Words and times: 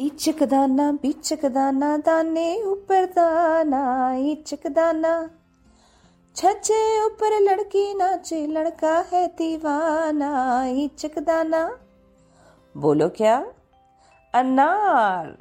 इचक 0.00 0.42
दाना 0.42 1.96
दाने 1.96 2.62
ऊपर 2.62 3.04
दाना 3.04 4.14
इचक 4.18 4.62
छचे 6.36 7.04
ऊपर 7.06 7.40
लड़की 7.40 7.94
नाचे, 7.94 8.46
लड़का 8.46 9.04
है 9.12 9.26
दीवाना 9.26 10.64
इचक 10.66 11.18
बोलो 12.76 13.08
क्या? 13.08 13.46
अनार। 14.34 15.38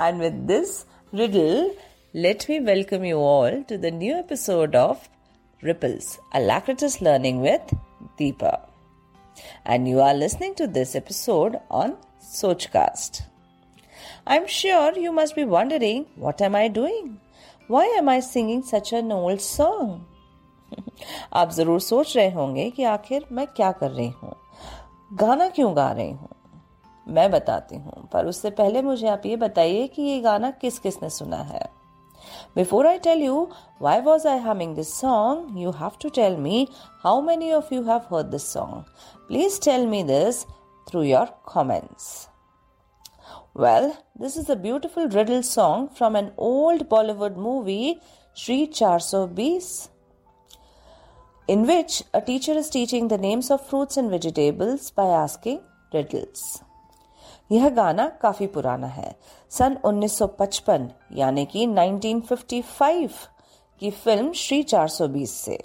And 0.00 0.20
with 0.20 0.32
this 0.32 0.86
riddle 1.14 1.70
let 2.14 2.44
me 2.50 2.58
welcome 2.58 3.04
you 3.04 3.18
all 3.18 3.62
to 3.62 3.76
the 3.76 3.86
new 3.86 4.16
episode 4.16 4.76
of 4.76 5.08
ripples 5.64 6.18
Alacritas 6.34 6.98
learning 7.02 7.42
with 7.42 7.78
Deepa 8.04 8.73
And 9.64 9.88
you 9.88 10.00
are 10.00 10.14
listening 10.14 10.54
to 10.56 10.66
this 10.66 10.94
episode 10.94 11.60
on 11.70 11.96
Sochcast. 12.22 13.22
I'm 14.26 14.46
sure 14.46 14.98
you 14.98 15.12
must 15.12 15.34
be 15.34 15.44
wondering 15.44 16.06
what 16.16 16.40
am 16.40 16.54
I 16.54 16.68
doing? 16.68 17.20
Why 17.68 17.84
am 17.98 18.08
I 18.08 18.20
singing 18.20 18.62
such 18.62 18.92
an 18.92 19.12
old 19.12 19.40
song? 19.40 20.06
आप 21.32 21.50
ज़रूर 21.52 21.80
सोच 21.80 22.16
रहे 22.16 22.30
होंगे 22.30 22.70
कि 22.70 22.84
आखिर 22.84 23.26
मैं 23.32 23.46
क्या 23.46 23.70
कर 23.72 23.90
रही 23.90 24.08
हूँ 24.08 24.34
गाना 25.12 25.48
क्यों 25.48 25.76
गा 25.76 25.90
रही 25.92 26.10
हूँ 26.10 26.28
मैं 27.08 27.30
बताती 27.30 27.76
हूँ 27.76 28.08
पर 28.12 28.26
उससे 28.26 28.50
पहले 28.50 28.82
मुझे 28.82 29.06
आप 29.08 29.26
ये 29.26 29.36
बताइए 29.36 29.86
कि 29.86 30.02
ये 30.02 30.20
गाना 30.20 30.50
किस 30.50 30.78
किस 30.78 31.02
ने 31.02 31.10
सुना 31.10 31.36
है 31.36 31.73
Before 32.54 32.86
I 32.86 32.98
tell 32.98 33.18
you 33.18 33.52
why 33.78 34.00
was 34.00 34.24
I 34.24 34.38
humming 34.38 34.74
this 34.74 34.92
song, 34.92 35.56
you 35.56 35.72
have 35.72 35.98
to 36.00 36.10
tell 36.10 36.36
me 36.36 36.68
how 37.02 37.20
many 37.20 37.52
of 37.52 37.72
you 37.72 37.82
have 37.84 38.06
heard 38.06 38.30
this 38.30 38.44
song. 38.44 38.86
Please 39.28 39.58
tell 39.58 39.86
me 39.86 40.02
this 40.02 40.46
through 40.88 41.04
your 41.04 41.28
comments. 41.46 42.28
Well, 43.54 43.96
this 44.18 44.36
is 44.36 44.50
a 44.50 44.56
beautiful 44.56 45.08
riddle 45.08 45.42
song 45.42 45.88
from 45.88 46.16
an 46.16 46.32
old 46.36 46.88
Bollywood 46.88 47.36
movie, 47.36 48.00
Sri 48.34 48.66
Charso 48.66 49.32
Bees, 49.32 49.90
in 51.46 51.66
which 51.66 52.02
a 52.12 52.20
teacher 52.20 52.52
is 52.52 52.68
teaching 52.68 53.08
the 53.08 53.18
names 53.18 53.50
of 53.50 53.64
fruits 53.64 53.96
and 53.96 54.10
vegetables 54.10 54.90
by 54.90 55.06
asking 55.06 55.60
riddles. 55.92 56.62
यह 57.50 57.68
गाना 57.68 58.08
काफ़ी 58.08 58.46
पुराना 58.46 58.86
है। 58.86 59.14
सन 59.50 59.76
1955 59.84 60.88
यानी 61.12 61.44
कि 61.46 61.66
1955 61.66 63.08
की 63.80 63.90
film 63.90 64.32
Shri 64.32 64.62
420 64.62 65.30
से 65.30 65.58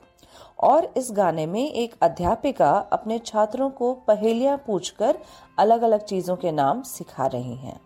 और 0.60 0.94
इस 0.98 1.12
गाने 1.12 1.46
में 1.46 1.72
एक 1.72 1.96
अध्यापिका 2.02 2.70
अपने 2.94 3.20
छात्रों 3.20 3.70
को 3.70 3.94
पहेलियाँ 4.08 4.58
पूछकर 4.58 5.20
अलग 5.60 5.82
अलग 5.82 6.04
चीज़ों 6.04 6.36
के 6.36 6.52
नाम 6.52 6.82
सिखा 6.82 7.28
रही 7.28 7.56
हैं। 7.56 7.80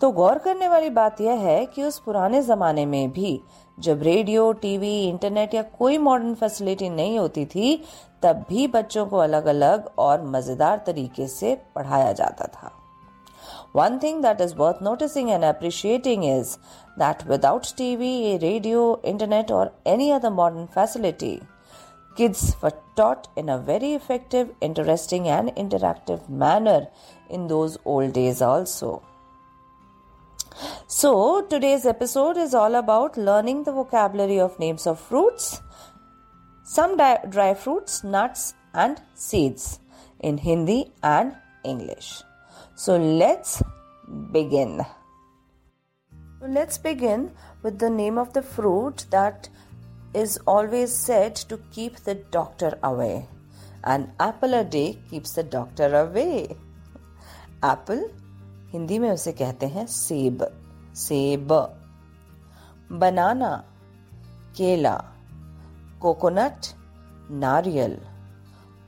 तो 0.00 0.10
गौर 0.12 0.38
करने 0.38 0.68
वाली 0.68 0.90
बात 0.90 1.20
यह 1.20 1.40
है 1.40 1.64
कि 1.66 1.82
उस 1.82 1.98
पुराने 1.98 2.42
जमाने 2.42 2.84
में 2.86 3.10
भी 3.12 3.40
जब 3.78 4.02
रेडियो, 4.02 4.52
टीवी, 4.52 5.08
इंटरनेट 5.08 5.54
या 5.54 5.62
कोई 5.78 5.98
मॉडर्न 5.98 6.34
फैसिलिटी 6.34 6.88
नहीं 6.88 7.18
होती 7.18 7.44
थी, 7.46 7.82
तब 8.22 8.44
भी 8.48 8.66
बच्चों 8.66 9.06
को 9.06 9.16
अलग 9.18 9.46
अलग 9.46 9.90
और 9.98 10.22
मज़ेदार 10.26 10.82
तरीके 10.86 11.26
से 11.28 11.54
पढ़ाया 11.74 12.12
जाता 12.12 12.46
था। 12.46 12.72
One 13.76 13.98
thing 14.02 14.22
that 14.22 14.40
is 14.40 14.54
worth 14.56 14.78
noticing 14.82 15.30
and 15.30 15.44
appreciating 15.44 16.24
is 16.24 16.56
that 16.98 17.26
without 17.28 17.66
TV 17.76 18.36
radio 18.36 19.00
internet 19.04 19.52
और 19.52 19.76
any 19.86 20.10
other 20.10 20.30
modern 20.32 20.66
facility 20.74 21.38
kids 22.16 22.54
taught 22.96 23.26
in 23.38 23.48
a 23.48 23.56
very 23.66 23.94
effective 23.94 24.54
interesting 24.62 25.26
and 25.26 25.50
interactive 25.58 26.20
manner 26.44 26.86
in 27.30 27.46
those 27.46 27.78
old 27.86 28.12
days 28.14 28.44
also 28.44 29.00
So, 30.88 31.42
today's 31.42 31.84
episode 31.84 32.36
is 32.36 32.54
all 32.54 32.74
about 32.76 33.16
learning 33.16 33.64
the 33.64 33.72
vocabulary 33.72 34.40
of 34.40 34.58
names 34.58 34.86
of 34.86 34.98
fruits, 34.98 35.60
some 36.64 36.96
dry 36.96 37.54
fruits, 37.54 38.02
nuts, 38.02 38.54
and 38.74 39.00
seeds 39.14 39.80
in 40.20 40.38
Hindi 40.38 40.92
and 41.02 41.34
English. 41.64 42.22
So 42.74 42.96
let's 42.96 43.62
begin. 44.32 44.84
Let's 46.40 46.78
begin 46.78 47.32
with 47.62 47.78
the 47.78 47.90
name 47.90 48.18
of 48.18 48.32
the 48.32 48.42
fruit 48.42 49.06
that 49.10 49.48
is 50.14 50.38
always 50.46 50.92
said 50.92 51.36
to 51.50 51.58
keep 51.72 51.96
the 51.96 52.14
doctor 52.14 52.78
away. 52.82 53.26
An 53.84 54.12
apple 54.20 54.54
a 54.54 54.64
day 54.64 54.98
keeps 55.10 55.32
the 55.32 55.42
doctor 55.42 55.94
away. 55.94 56.56
Apple 57.62 58.10
Hindi 58.72 58.98
में 58.98 59.10
उसे 59.10 59.32
कहते 59.32 59.66
हैं 59.66 59.86
सेब 59.86 60.62
सेब। 60.94 61.48
बनाना, 62.92 63.64
केला, 64.56 65.04
coconut, 66.02 66.66
नारियल, 67.30 68.00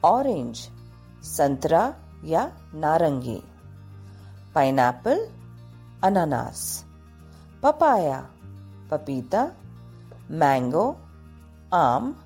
orange, 0.04 0.70
संतरा 1.24 1.94
या 2.24 2.52
नारंगी। 2.74 3.42
पाइनएप्पल, 4.54 5.28
अनानास। 6.04 6.84
पपाया, 7.62 8.28
पपीता, 8.90 9.52
मैंगो, 10.30 10.96
आम, 11.74 12.16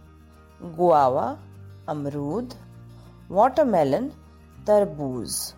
गुआवा, 0.62 1.38
अमरूद, 1.88 2.54
वाटरमेलन, 3.30 4.08
तरबूज, 4.66 5.54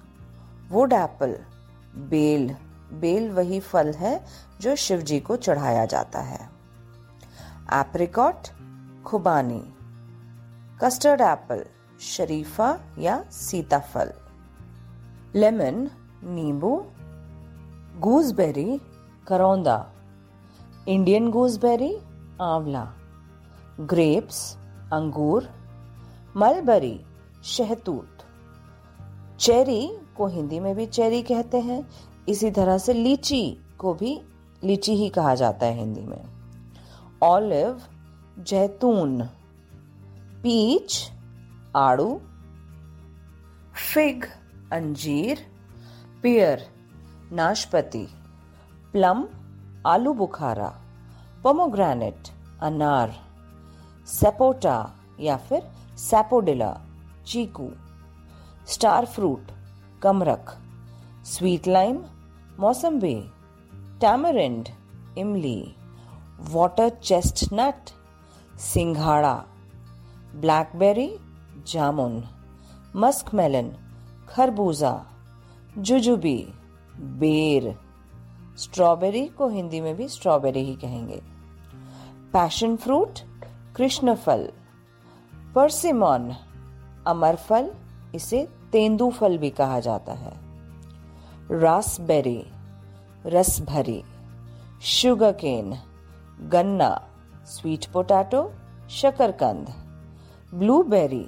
वुड 0.71 0.93
एप्पल। 0.93 1.53
बेल। 1.97 2.56
बेल 2.93 3.31
वही 3.31 3.60
फल 3.60 3.93
है 3.93 4.25
जो 4.60 4.77
शिव 4.77 5.00
जी 5.00 5.21
को 5.21 5.37
चढ़ाया 5.37 5.87
जाता 5.87 6.21
है। 6.21 6.50
एप्रिकॉट, 7.72 8.49
खुबानी। 9.05 9.75
कस्टर्ड 10.83 11.21
एप्पल, 11.21 11.65
शरीफा 12.00 12.78
या 12.99 13.25
सीताफल। 13.31 14.12
लेमन, 15.34 15.91
नींबू। 16.25 16.84
गूसबेरी, 18.00 18.81
करौंदा। 19.28 19.93
इंडियन 20.88 21.31
गूसबेरी, 21.31 21.97
आंवला। 22.43 22.93
ग्रेप्स, 23.81 24.56
अंगूर। 24.93 25.50
मलबरी, 26.37 27.06
शहतूत। 27.44 28.24
चेरी 29.44 29.99
को 30.16 30.27
हिंदी 30.27 30.60
में 30.60 30.75
भी 30.75 30.87
चेरी 30.87 31.22
कहते 31.22 31.60
हैं। 31.60 31.91
इसी 32.28 32.50
तरह 32.50 32.78
से 32.78 32.93
लीची 32.93 33.56
को 33.78 33.94
भी 33.94 34.21
लीची 34.65 34.94
ही 34.94 35.09
कहा 35.09 35.34
जाता 35.34 35.66
है 35.66 35.78
हिंदी 35.78 36.00
में। 36.00 36.25
ऑलिव, 37.22 37.81
जैतून, 38.38 39.22
पीच, 40.43 41.10
आड़ू, 41.77 42.21
फिग, 43.94 44.25
अंजीर, 44.72 45.38
पियर, 46.22 46.66
नाशपति, 47.33 48.09
प्लम, 48.93 49.25
आलू 49.87 50.12
बुखारा, 50.12 50.81
पोमोग्रेनेट, 51.43 52.28
अनार, 52.62 53.15
सेपोटा 54.06 54.93
या 55.21 55.37
फिर 55.37 55.62
सेपोडिला, 55.99 56.81
चीकू। 57.27 57.71
स्टार 58.69 59.07
फ्रूट 59.07 59.51
कमरक 60.03 60.51
स्वीट 61.25 61.67
लाइम 61.67 62.05
मौसम्बी 62.61 63.15
टैमरिंड, 64.01 64.69
इमली, 65.19 65.77
वाटर 66.41 66.89
चेस्टनट, 66.89 67.91
सिंघाड़ा, 68.59 69.35
ब्लैकबेरी, 70.35 71.19
जामुन, 71.67 72.25
मस्क 72.97 73.35
मेलन, 73.35 73.71
खरबूजा, 74.28 75.07
जुजुबी, 75.78 76.53
बेर। 76.97 77.78
स्ट्रॉबेरी 78.59 79.27
को 79.28 79.49
हिंदी 79.49 79.81
में 79.81 79.97
भी 79.97 80.09
स्ट्रॉबेरी 80.09 80.65
ही 80.65 80.75
कहेंगे। 80.77 81.22
पैशन 82.33 82.77
फ्रूट 82.77 83.19
कृष्ण 83.77 84.15
फल 84.15 84.53
परसिमोन 85.55 86.34
अमर 87.07 87.37
फल 87.37 87.71
इसे 88.15 88.49
तेंदु 88.72 89.11
फल 89.11 89.39
भी 89.39 89.51
कहा 89.51 89.81
जाता 89.81 90.13
है। 90.13 90.33
रासबेरी 91.51 92.47
रस 93.27 93.61
भरी 93.61 94.03
शुगर 94.83 95.33
केन 95.33 95.78
गन्ना 96.49 97.09
स्वीट 97.47 97.87
पोटैटो 97.87 98.53
शकरकंद 98.91 99.75
ब्लूबेरी 100.55 101.27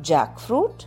जैक 0.00 0.38
फ्रूट 0.38 0.82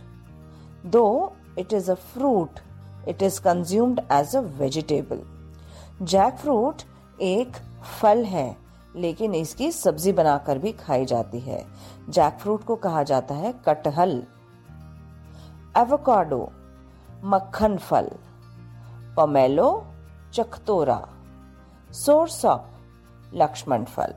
दो, 0.86 1.32
it 1.58 1.72
is 1.72 1.88
a 1.88 1.96
fruit, 2.14 2.60
it 3.08 3.22
is 3.22 3.38
consumed 3.46 4.00
as 4.10 4.34
a 4.34 4.42
vegetable 4.60 5.22
jackfruit 6.02 6.82
एक 7.20 7.56
फल 8.00 8.24
है 8.24 8.56
लेकिन 8.96 9.34
इसकी 9.34 9.70
सब्ज़ी 9.72 10.12
बनाकर 10.12 10.58
भी 10.58 10.72
खाई 10.72 11.04
जाती 11.04 11.40
है। 11.40 11.64
जैक 12.08 12.38
फ्रूट 12.38 12.64
को 12.64 12.76
कहा 12.76 13.02
जाता 13.02 13.34
है 13.34 13.52
कटहल, 13.66 14.22
एवोकाडो, 15.78 16.42
मक्खन 17.24 17.76
फल, 17.78 18.10
पमेलो, 19.16 19.70
चकतोरा 20.34 21.00
ऑफ़ 22.08 23.34
लक्ष्मण 23.34 23.84
फल। 23.86 24.14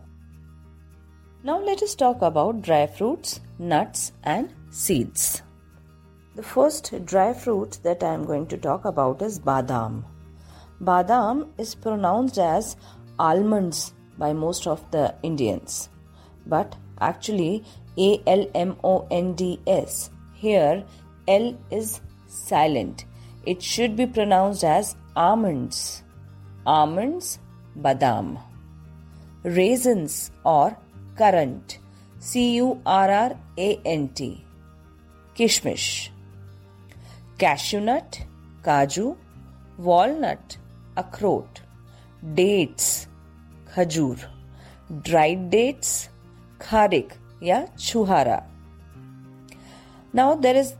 Now 1.46 1.62
let 1.62 1.84
us 1.84 1.98
talk 2.00 2.24
about 2.24 2.56
dry 2.56 2.86
fruits 2.88 3.40
nuts 3.62 4.12
and 4.26 4.48
seeds 4.74 5.42
the 6.36 6.42
first 6.42 6.94
dry 6.96 7.34
fruit 7.34 7.76
that 7.84 8.04
I 8.04 8.14
am 8.14 8.24
going 8.26 8.48
to 8.48 8.58
talk 8.64 8.88
about 8.88 9.22
is 9.22 9.42
बादाम 9.42 10.04
बादाम 10.82 11.44
is 11.60 11.76
pronounced 11.82 12.40
as 12.40 12.76
almonds 13.22 13.92
by 14.18 14.32
most 14.34 14.68
of 14.68 14.80
the 14.92 15.06
indians 15.24 15.90
but 16.46 16.76
actually 17.00 17.64
a 17.98 18.22
l 18.26 18.44
m 18.54 18.76
o 18.84 19.06
n 19.10 19.34
d 19.34 19.60
s 19.66 20.10
here 20.44 20.84
l 21.28 21.48
is 21.70 22.02
silent 22.28 23.06
it 23.46 23.62
should 23.62 23.96
be 23.96 24.06
pronounced 24.08 24.64
as 24.64 24.96
almonds. 25.16 26.04
Almonds, 26.66 27.40
badam. 27.78 28.40
Raisins 29.44 30.32
or 30.46 30.78
currant. 31.18 31.80
C 32.20 32.56
U 32.56 32.82
R 32.86 33.12
R 33.12 33.38
A 33.58 33.80
N 33.86 34.08
T. 34.10 34.46
Kishmish. 35.36 36.10
Cashew 37.38 37.82
nut, 37.82 38.22
kaju. 38.64 39.18
Walnut, 39.78 40.58
akhrot. 40.96 41.60
Dates, 42.34 43.08
खजूर 43.76 44.18
dried 44.92 45.50
dates 45.50 45.92
kharik 46.62 47.14
या 47.44 47.66
छुहारा। 47.80 48.42
Now 50.16 50.36
there 50.42 50.58
is 50.58 50.74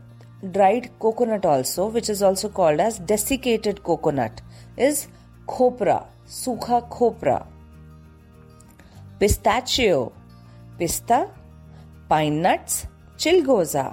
dried 0.44 0.86
coconut 1.00 1.46
also 1.46 1.88
which 1.90 2.10
is 2.10 2.24
also 2.24 2.48
called 2.56 2.80
as 2.80 3.00
desiccated 3.08 3.78
coconut 3.88 4.40
is 4.88 5.06
खोपरा 5.48 5.98
सूखा 6.34 6.80
खोपरा 6.92 7.36
pistachio 9.20 10.04
पिस्ता 10.78 11.18
pine 12.10 12.46
nuts 12.46 12.82
चिलगोजा 13.18 13.84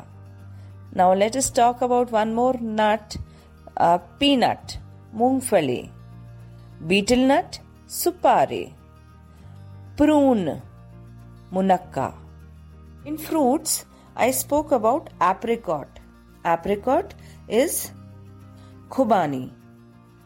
now 0.98 1.14
let 1.14 1.36
us 1.36 1.54
talk 1.56 1.84
about 1.84 2.12
one 2.12 2.34
more 2.34 2.60
nut 2.62 3.18
peanut 4.20 4.78
मूंगफली 5.14 5.82
betel 6.88 7.26
nut 7.32 7.60
सुपारी 7.92 8.64
prune 9.98 10.62
munakka. 11.54 12.14
In 13.06 13.18
fruits 13.18 13.86
i 14.16 14.32
spoke 14.32 14.72
about 14.72 15.10
apricot. 15.20 16.00
Apricot 16.46 17.14
is 17.48 17.92
khubani 18.90 19.52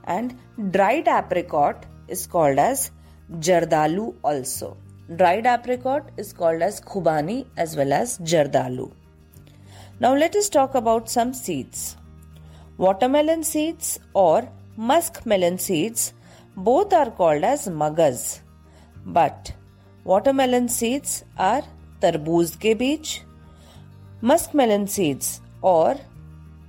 and 0.06 0.38
dried 0.72 1.08
apricot 1.08 1.86
is 2.08 2.28
called 2.28 2.60
as 2.60 2.92
jardalu 3.40 4.14
also. 4.24 4.78
Dried 5.16 5.46
apricot 5.46 6.12
is 6.18 6.32
called 6.32 6.62
as 6.62 6.80
khubani 6.82 7.46
as 7.58 7.76
well 7.76 7.92
as 7.94 8.18
jardalu. 8.20 8.92
Now 10.00 10.14
let 10.14 10.36
us 10.36 10.50
talk 10.50 10.76
about 10.76 11.10
some 11.10 11.34
seeds. 11.34 11.98
Watermelon 12.78 13.44
seeds 13.44 14.00
or 14.14 14.48
muskmelon 14.78 15.60
seeds 15.60 16.14
both 16.56 16.94
are 16.94 17.10
called 17.10 17.44
as 17.44 17.68
magas 17.68 18.42
but 19.06 19.54
watermelon 20.04 20.68
seeds 20.68 21.24
are 21.38 21.64
tarboos 22.02 22.56
ke 22.56 22.78
beech. 22.78 23.22
Muskmelon 24.22 24.88
seeds 24.90 25.42
or 25.62 25.96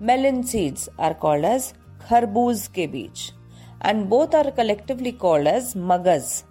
melon 0.01 0.43
seeds 0.45 0.89
are 0.99 1.15
called 1.15 1.45
as 1.45 1.75
kharbuz 2.09 2.69
ke 2.69 2.91
beech. 2.91 3.33
And 3.81 4.09
both 4.09 4.35
are 4.35 4.51
collectively 4.51 5.13
called 5.13 5.47
as 5.47 5.75
magas. 5.75 6.45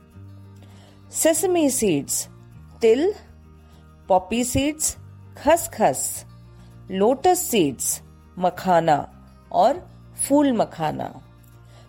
Sesame 1.09 1.69
seeds, 1.69 2.29
til, 2.81 3.13
poppy 4.07 4.43
seeds, 4.43 4.97
khaskhas, 5.35 6.25
lotus 6.89 7.47
seeds, 7.47 8.01
makhana 8.37 9.09
or 9.49 9.81
fool 10.13 10.45
makhana, 10.45 11.21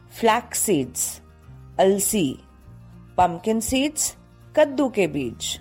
flax 0.08 0.62
seeds, 0.62 1.20
alsi, 1.78 2.40
pumpkin 3.18 3.60
seeds, 3.62 4.14
kaddu 4.52 4.86
ke 4.96 5.06
beech. 5.12 5.58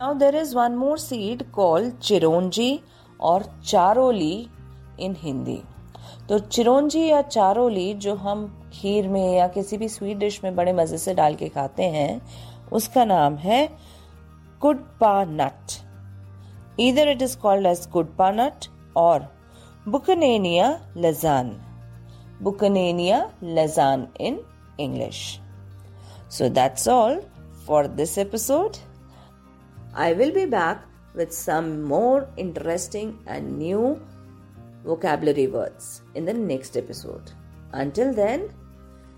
Now 0.00 0.14
there 0.14 0.34
is 0.34 0.54
one 0.54 0.76
more 0.76 0.98
seed 0.98 1.46
called 1.52 2.00
chironji 2.00 2.70
और 3.20 3.42
चारोली 3.64 4.48
इन 5.00 5.14
हिंदी 5.18 5.58
तो 6.28 6.38
चिरौंजी 6.38 7.04
या 7.06 7.20
चारोली 7.22 7.94
जो 8.04 8.14
हम 8.14 8.44
खीर 8.72 9.08
में 9.08 9.36
या 9.36 9.46
किसी 9.48 9.76
भी 9.76 9.88
स्वीट 9.88 10.18
डिश 10.18 10.40
में 10.44 10.54
बड़े 10.56 10.72
मज़े 10.72 10.98
से 10.98 11.14
डाल 11.14 11.34
के 11.34 11.48
खाते 11.48 11.82
हैं 11.94 12.20
उसका 12.72 13.04
नाम 13.04 13.36
है 13.46 13.66
कुडपा 14.60 15.24
नट। 15.24 15.72
इधर 16.80 17.08
इट 17.08 17.22
इज़ 17.22 17.36
कॉल्ड 17.38 17.66
एज 17.66 17.86
कुडपा 17.92 18.30
नट 18.30 18.66
और 18.96 19.26
Buchanania 19.88 20.68
लजान। 20.96 21.56
बुकनेनिया 22.42 23.26
लजान 23.42 24.06
in 24.20 24.40
So 26.28 26.48
that's 26.48 26.86
all 26.86 27.28
for 27.64 27.88
this 27.88 28.18
episode. 28.18 28.78
I 29.94 30.12
will 30.12 30.32
be 30.32 30.46
back 30.46 30.84
with 31.14 31.32
some 31.32 31.82
more 31.82 32.28
interesting 32.36 33.18
and 33.26 33.58
new 33.58 34.00
vocabulary 34.84 35.46
words 35.46 36.02
in 36.14 36.24
the 36.24 36.34
next 36.34 36.76
episode. 36.76 37.32
Until 37.72 38.12
then, 38.12 38.50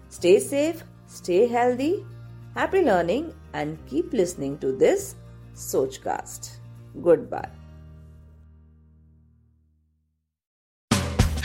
stay 0.08 0.38
safe, 0.38 0.84
stay 1.06 1.46
healthy, 1.46 2.06
happy 2.54 2.82
learning, 2.82 3.34
and 3.52 3.78
keep 3.86 4.12
listening 4.12 4.58
to 4.58 4.72
this 4.72 5.16
Sochcast. 5.54 6.58
Goodbye. 7.02 7.57